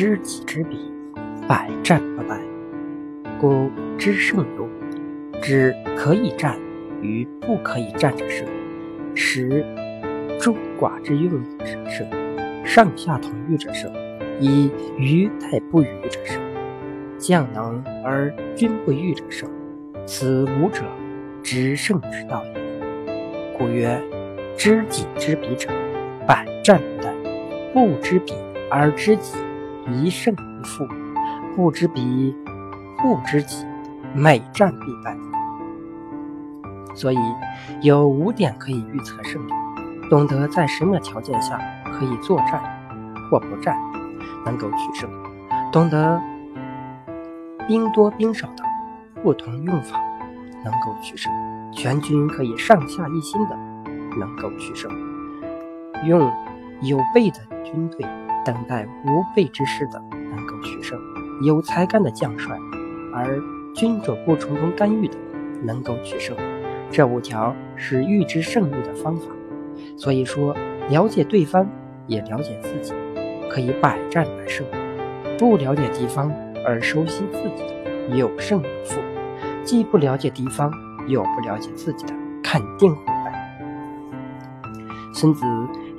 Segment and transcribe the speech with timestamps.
[0.00, 0.78] 知己知彼，
[1.46, 2.40] 百战不殆。
[3.38, 4.68] 故知胜有五：
[5.42, 6.58] 知可以战
[7.02, 8.48] 与不可以战者胜，
[9.14, 9.62] 使
[10.40, 12.08] 众寡之用者胜，
[12.64, 13.92] 上下同欲者胜，
[14.40, 16.40] 以愚待不愚者胜，
[17.18, 19.46] 将能而君不欲者胜。
[20.06, 20.82] 此五者，
[21.42, 23.52] 知胜之道也。
[23.58, 24.02] 故曰：
[24.56, 25.68] 知己知彼者，
[26.26, 27.10] 百战不殆。
[27.74, 28.32] 不知彼
[28.70, 29.36] 而知己，
[29.92, 30.86] 一胜一负；
[31.54, 32.34] 不知彼，
[32.98, 33.66] 不知己，
[34.14, 35.16] 每战必败。
[36.94, 37.18] 所以
[37.82, 39.52] 有五点可以预测胜利：
[40.10, 41.58] 懂得在什么条件下
[41.92, 42.60] 可以作战
[43.30, 43.76] 或不战，
[44.44, 45.08] 能够取胜；
[45.72, 46.20] 懂得
[47.68, 48.64] 兵多兵少的
[49.22, 50.00] 不同用法，
[50.64, 51.30] 能够取胜；
[51.72, 53.56] 全军可以上下一心的，
[54.18, 54.90] 能够取胜；
[56.04, 56.30] 用
[56.82, 58.04] 有备的军队
[58.44, 60.98] 等待无备之势的，能够取胜；
[61.42, 62.56] 有才干的将帅，
[63.14, 63.40] 而
[63.74, 65.16] 君主不从中干预的，
[65.62, 66.36] 能够取胜。
[66.90, 69.26] 这五条是预知胜利的方法。
[69.96, 70.56] 所以说，
[70.88, 71.66] 了解对方
[72.06, 72.92] 也了解自己，
[73.50, 74.64] 可以百战百胜；
[75.38, 76.32] 不了解敌方
[76.66, 77.64] 而熟悉自己，
[78.16, 79.00] 有胜有负；
[79.64, 80.72] 既不了解敌方，
[81.06, 83.32] 又不了解自己的，肯定会败。
[85.14, 85.44] 孙子。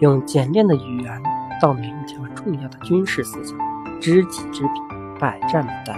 [0.00, 1.22] 用简练的语言
[1.60, 3.58] 道明一条重要的军事思想：
[4.00, 4.80] 知己知彼，
[5.18, 5.94] 百战不殆。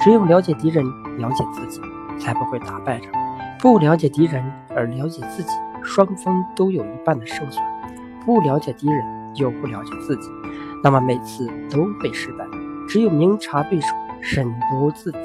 [0.00, 0.84] 只有了解敌人，
[1.18, 1.80] 了解自己，
[2.18, 3.10] 才不会打败仗；
[3.60, 5.50] 不了解敌人而了解自己，
[5.82, 7.64] 双方都有一半的胜算。
[8.26, 9.04] 不了解敌人
[9.36, 10.30] 又不了解自己，
[10.82, 12.44] 那么每次都会失败。
[12.88, 13.88] 只有明察对手，
[14.20, 15.18] 审读自己，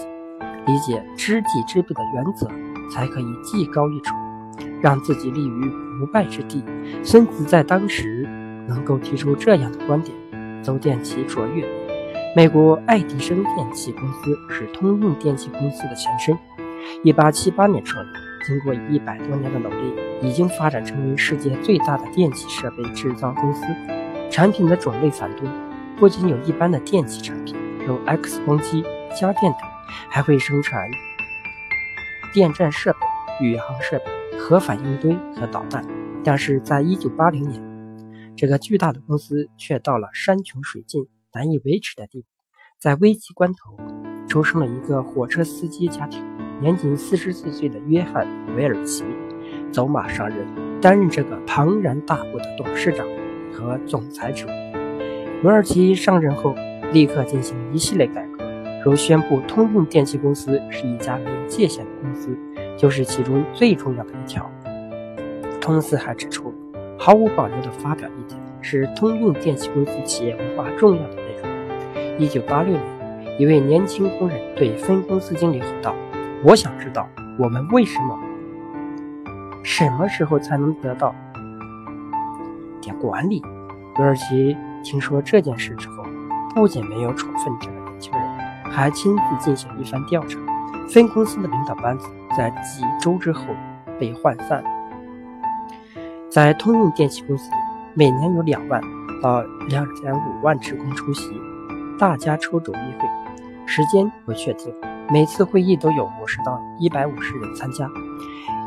[0.67, 2.47] 理解知己知彼的原则，
[2.91, 4.15] 才可以技高一筹，
[4.81, 6.63] 让自己立于不败之地。
[7.03, 8.23] 孙子在当时
[8.67, 10.15] 能够提出这样的观点，
[10.61, 11.65] 走电其卓越。
[12.35, 16.37] 美国爱迪生电器公司是通用电气公司的前身。
[17.03, 18.07] 1878年创立，
[18.45, 23.63] 经过一百多年的努力，已经发展成为世界最大的电气设备制造公司。
[24.29, 25.49] 产品的种类繁多，
[25.97, 27.55] 不仅有一般的电器产品，
[27.85, 28.83] 如 X 光机、
[29.19, 29.61] 家电等，
[30.07, 30.79] 还会生产
[32.31, 32.99] 电站设备、
[33.45, 34.05] 宇航设备、
[34.37, 35.83] 核反应堆和导弹。
[36.23, 37.61] 但是在一九八零年，
[38.39, 42.27] 这个巨大的公司却到了山穷水尽、难以维持的地步。
[42.79, 43.75] 在危急关头，
[44.29, 46.23] 出生了一个火车司机家庭，
[46.61, 49.03] 年仅四十四岁的约翰·韦尔奇
[49.73, 50.47] 走马上任，
[50.79, 53.05] 担任这个庞然大物的董事长
[53.51, 54.49] 和总裁职务。
[55.43, 56.55] 韦尔奇上任后，
[56.93, 58.45] 立刻进行一系列改革，
[58.85, 62.39] 如宣布通用电气公司是一家没有界限的公司，
[62.77, 64.49] 就是其中最重要的一条。
[65.59, 66.53] 通斯还指出，
[67.01, 72.19] 毫无保留地发表意见是通用电气公司企业文化重要的内容。
[72.19, 75.95] 一九八六年，一位年轻工人对分公司经理吼道
[76.43, 77.07] ：“我想知道，
[77.39, 78.19] 我们为什么
[79.63, 81.15] 什么时候才能得到
[82.81, 83.41] 点管理？”
[83.97, 86.03] 韦尔奇听说这件事之后，
[86.53, 88.21] 不仅没有处分这个年轻人，
[88.69, 90.37] 还亲自进行一番调查。
[90.89, 93.45] 分公司的领导班子在几周之后
[93.97, 94.61] 被涣散。
[96.29, 97.49] 在通用电气公司，
[97.95, 98.79] 每年有两万
[99.19, 101.27] 到两点五万职工出席
[101.97, 103.09] 大家抽主议会，
[103.65, 104.71] 时间不确定，
[105.11, 107.89] 每次会议都有五十到一百五十人参加，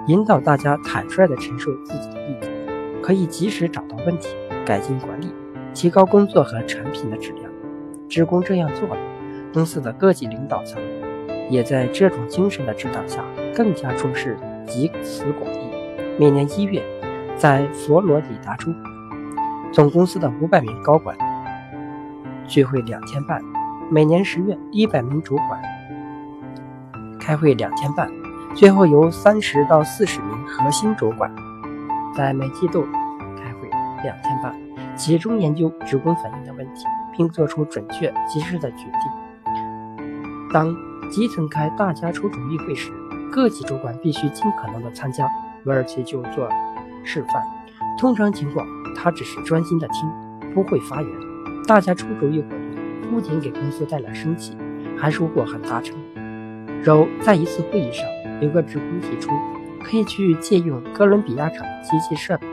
[0.09, 2.50] 引导大家坦率地陈述自己的意见，
[3.00, 4.34] 可以及时找到问题，
[4.67, 5.33] 改进管理，
[5.73, 7.49] 提高工作和产品的质量。
[8.09, 8.97] 职工这样做了，
[9.55, 10.83] 公司的各级领导层
[11.49, 13.25] 也在这种精神的指导下，
[13.55, 14.37] 更加重视
[14.67, 15.71] 集思广益。
[16.19, 16.83] 每年一月。
[17.43, 18.73] 在佛罗里达州，
[19.73, 21.19] 总公司的五百名高管。
[22.47, 23.41] 聚会两天半；
[23.91, 25.61] 每年十月，一百名主管。
[27.19, 28.07] 开会两天半；
[28.55, 31.35] 最后由三十到四十名核心主管。
[32.15, 32.87] 在每季度
[33.37, 33.69] 开会
[34.05, 34.55] 两天半，
[34.95, 40.06] 集中研究职工反映的问题，并做出准确及时的决定。
[40.53, 40.73] 当
[41.11, 42.93] 基层开大家抽主议会时，
[43.33, 45.29] 各级主管必须尽可能的参加，
[45.65, 46.49] 韦尔奇就做。
[47.04, 47.43] 示范，
[47.99, 50.10] 通常情况，他只是专心的听，
[50.54, 51.10] 不会发言。
[51.66, 54.56] 大家出主意活动不仅给公司带来生气，
[54.96, 56.22] 还收获很大成果。
[56.84, 58.04] 如在一次会议上，
[58.40, 59.31] 有个职工提出，
[59.84, 62.46] 可以去借用哥伦比亚厂机器设备，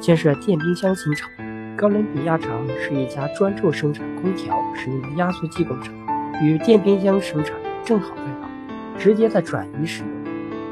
[0.00, 1.30] 建设电冰箱新厂。
[1.76, 5.94] 哥伦比亚厂是一家专注生产空调使用的压缩机工厂，
[6.42, 8.50] 与电冰箱生产正好对好，
[8.98, 10.10] 直接的转移使用，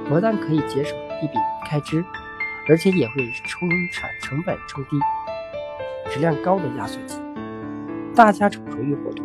[0.08, 1.34] 不但可以节省一笔
[1.66, 2.04] 开支。
[2.68, 4.98] 而且也会生产成本抽低、
[6.10, 7.18] 质量高的压缩机。
[8.14, 9.24] 大家抽主意活动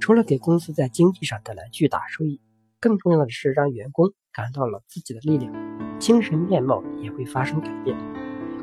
[0.00, 2.40] 除了给公司在经济上带来巨大收益，
[2.80, 5.52] 更重要的是让员工感到了自己的力量，
[5.98, 7.96] 精神面貌也会发生改变。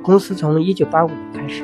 [0.02, 1.64] 公司从1985年开始，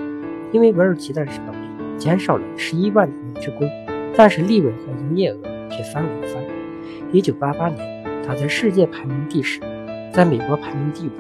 [0.51, 3.67] 因为韦尔奇的手里减少了11万名职工，
[4.15, 6.43] 但是利润和营业额却翻了一番。
[7.11, 9.59] 1988年，他在世界排名第十，
[10.11, 11.11] 在美国排名第五。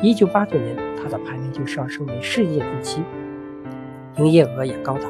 [0.00, 3.02] 1989年，它的排名就上升为世界第七，
[4.16, 5.06] 营业额也高达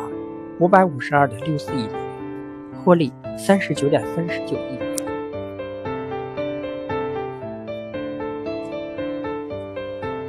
[0.59, 1.91] 552.64亿美元，
[2.85, 4.89] 获利39.39亿。